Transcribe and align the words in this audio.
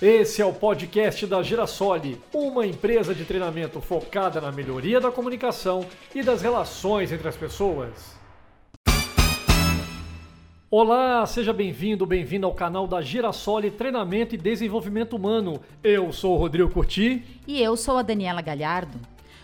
Esse 0.00 0.40
é 0.40 0.46
o 0.46 0.52
podcast 0.52 1.26
da 1.26 1.42
Girasole, 1.42 2.20
uma 2.32 2.64
empresa 2.64 3.12
de 3.12 3.24
treinamento 3.24 3.80
focada 3.80 4.40
na 4.40 4.52
melhoria 4.52 5.00
da 5.00 5.10
comunicação 5.10 5.84
e 6.14 6.22
das 6.22 6.40
relações 6.40 7.10
entre 7.10 7.26
as 7.26 7.36
pessoas. 7.36 8.16
Olá, 10.70 11.26
seja 11.26 11.52
bem-vindo, 11.52 12.06
bem-vindo 12.06 12.46
ao 12.46 12.54
canal 12.54 12.86
da 12.86 13.02
Girasole 13.02 13.72
Treinamento 13.72 14.36
e 14.36 14.38
Desenvolvimento 14.38 15.16
Humano. 15.16 15.60
Eu 15.82 16.12
sou 16.12 16.36
o 16.36 16.38
Rodrigo 16.38 16.70
Curti. 16.70 17.24
E 17.44 17.60
eu 17.60 17.76
sou 17.76 17.98
a 17.98 18.02
Daniela 18.02 18.40
Galhardo. 18.40 19.00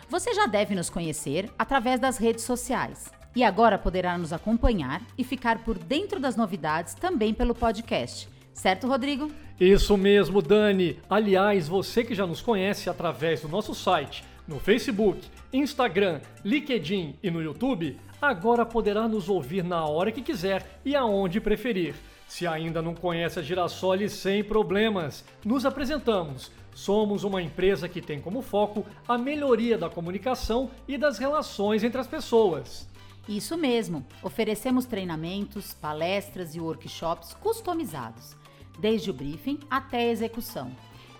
Você 0.09 0.32
já 0.34 0.46
deve 0.46 0.77
nos 0.77 0.89
conhecer 0.89 1.50
através 1.59 1.98
das 1.98 2.16
redes 2.16 2.45
sociais. 2.45 3.11
E 3.34 3.43
agora 3.43 3.77
poderá 3.77 4.16
nos 4.16 4.32
acompanhar 4.32 5.02
e 5.18 5.25
ficar 5.25 5.64
por 5.64 5.77
dentro 5.77 6.21
das 6.21 6.36
novidades 6.36 6.95
também 6.95 7.34
pelo 7.34 7.57
podcast. 7.57 8.32
Certo, 8.55 8.86
Rodrigo? 8.86 9.30
Isso 9.59 9.96
mesmo, 9.96 10.41
Dani. 10.41 10.98
Aliás, 11.11 11.68
você 11.68 12.05
que 12.05 12.14
já 12.14 12.27
nos 12.27 12.41
conhece 12.41 12.88
através 12.88 13.42
do 13.42 13.48
nosso 13.48 13.74
site, 13.74 14.24
no 14.46 14.60
Facebook, 14.60 15.20
Instagram, 15.52 16.20
LinkedIn 16.45 17.16
e 17.23 17.30
no 17.30 17.43
YouTube, 17.43 17.98
agora 18.23 18.65
poderá 18.65 19.09
nos 19.09 19.29
ouvir 19.29 19.65
na 19.65 19.84
hora 19.84 20.12
que 20.12 20.23
quiser 20.23 20.80
e 20.84 20.95
aonde 20.95 21.41
preferir. 21.41 21.95
Se 22.29 22.46
ainda 22.46 22.80
não 22.80 22.95
conhece 22.95 23.38
a 23.38 23.43
Girasole, 23.43 24.09
sem 24.09 24.43
problemas. 24.43 25.24
Nos 25.45 25.66
apresentamos. 25.66 26.51
Somos 26.74 27.23
uma 27.23 27.43
empresa 27.43 27.88
que 27.88 28.01
tem 28.01 28.21
como 28.21 28.41
foco 28.41 28.87
a 29.07 29.18
melhoria 29.18 29.77
da 29.77 29.91
comunicação 29.91 30.71
e 30.88 30.96
das 30.96 31.18
relações 31.18 31.84
entre 31.84 32.01
as 32.01 32.07
pessoas. 32.07 32.88
Isso 33.29 33.57
mesmo. 33.57 34.05
Oferecemos 34.23 34.84
treinamentos, 34.84 35.74
palestras 35.74 36.55
e 36.55 36.60
workshops 36.60 37.34
customizados 37.34 38.37
desde 38.78 39.10
o 39.10 39.14
briefing 39.14 39.60
até 39.70 39.98
a 39.98 40.10
execução, 40.10 40.70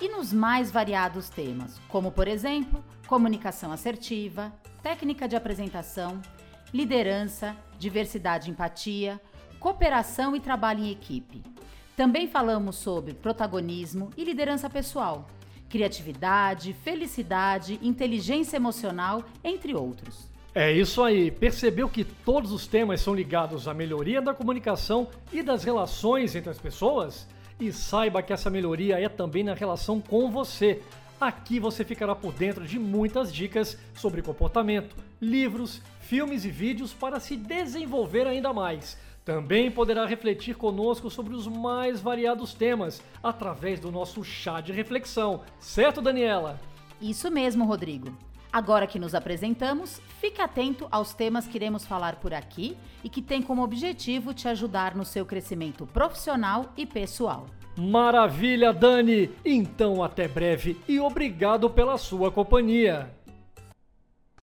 e 0.01 0.09
nos 0.09 0.33
mais 0.33 0.71
variados 0.71 1.29
temas, 1.29 1.81
como 1.89 2.11
por 2.11 2.29
exemplo, 2.29 2.85
comunicação 3.07 3.73
assertiva, 3.73 4.53
técnica 4.83 5.27
de 5.27 5.37
apresentação, 5.37 6.21
liderança, 6.73 7.57
diversidade 7.79 8.49
e 8.49 8.53
empatia, 8.53 9.21
cooperação 9.59 10.35
e 10.35 10.41
trabalho 10.41 10.85
em 10.85 10.91
equipe. 10.91 11.43
Também 11.97 12.27
falamos 12.27 12.77
sobre 12.77 13.15
protagonismo 13.15 14.11
e 14.17 14.25
liderança 14.25 14.69
pessoal, 14.69 15.29
criatividade, 15.69 16.73
felicidade, 16.73 17.79
inteligência 17.81 18.57
emocional, 18.57 19.25
entre 19.43 19.75
outros. 19.75 20.29
É 20.55 20.71
isso 20.71 21.03
aí. 21.03 21.31
Percebeu 21.31 21.89
que 21.89 22.05
todos 22.05 22.53
os 22.53 22.67
temas 22.67 23.01
são 23.01 23.15
ligados 23.15 23.67
à 23.67 23.75
melhoria 23.75 24.23
da 24.23 24.33
comunicação 24.33 25.09
e 25.33 25.43
das 25.43 25.65
relações 25.65 26.37
entre 26.37 26.51
as 26.51 26.59
pessoas? 26.59 27.27
E 27.65 27.73
saiba 27.73 28.23
que 28.23 28.31
essa 28.31 28.51
melhoria 28.51 29.01
é 29.01 29.09
também 29.09 29.43
na 29.43 29.55
relação 29.55 29.99
com 29.99 30.31
você. 30.31 30.83
Aqui 31.19 31.59
você 31.59 31.83
ficará 31.83 32.15
por 32.15 32.31
dentro 32.35 32.67
de 32.67 32.79
muitas 32.79 33.33
dicas 33.33 33.79
sobre 33.95 34.21
comportamento, 34.21 34.95
livros, 35.19 35.81
filmes 35.99 36.45
e 36.45 36.51
vídeos 36.51 36.93
para 36.93 37.19
se 37.19 37.39
desenvolver 37.39 38.27
ainda 38.27 38.53
mais. 38.53 38.99
Também 39.25 39.71
poderá 39.71 40.05
refletir 40.05 40.57
conosco 40.57 41.09
sobre 41.09 41.33
os 41.33 41.47
mais 41.47 42.03
variados 42.03 42.53
temas 42.53 43.03
através 43.23 43.81
do 43.81 43.91
nosso 43.91 44.23
chá 44.23 44.61
de 44.61 44.71
reflexão, 44.71 45.41
certo, 45.59 46.03
Daniela? 46.03 46.61
Isso 47.01 47.31
mesmo, 47.31 47.65
Rodrigo. 47.65 48.15
Agora 48.55 48.87
que 48.87 49.01
nos 49.01 49.17
apresentamos, 49.17 50.01
fique 50.21 50.41
atento 50.41 50.87
aos 50.89 51.13
temas 51.13 51.45
que 51.45 51.59
iremos 51.59 51.85
falar 51.85 52.21
por 52.21 52.33
aqui 52.33 52.77
e 53.03 53.09
que 53.09 53.21
tem 53.21 53.43
como 53.43 53.65
objetivo 53.65 54.33
te 54.33 54.47
ajudar 54.47 54.95
no 54.95 55.05
seu 55.05 55.27
crescimento 55.27 55.89
profissional 55.89 56.73
e 56.77 56.87
pessoal. 56.87 57.47
Maravilha, 57.77 58.73
Dani! 58.73 59.29
Então 59.45 60.05
até 60.05 60.29
breve 60.29 60.81
e 60.87 61.01
obrigado 61.01 61.69
pela 61.69 61.99
sua 61.99 62.31
companhia. 62.31 63.11